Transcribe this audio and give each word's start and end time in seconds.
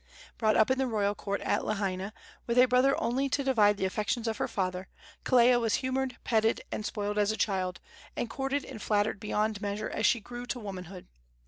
Brought 0.39 0.57
up 0.57 0.71
in 0.71 0.79
the 0.79 0.87
royal 0.87 1.13
court 1.13 1.41
at 1.41 1.63
Lahaina, 1.63 2.11
with 2.47 2.57
a 2.57 2.65
brother 2.65 2.99
only 2.99 3.29
to 3.29 3.43
divide 3.43 3.77
the 3.77 3.85
affections 3.85 4.27
of 4.27 4.37
her 4.37 4.47
father, 4.47 4.87
Kelea 5.25 5.59
was 5.59 5.75
humored, 5.75 6.17
petted 6.23 6.59
and 6.71 6.83
spoiled 6.83 7.19
as 7.19 7.31
a 7.31 7.37
child, 7.37 7.79
and 8.15 8.27
courted 8.27 8.65
and 8.65 8.81
flattered 8.81 9.19
beyond 9.19 9.61
measure 9.61 9.91
as 9.91 10.07
she 10.07 10.19
grew 10.19 10.47
to 10.47 10.59
womanhood. 10.59 11.07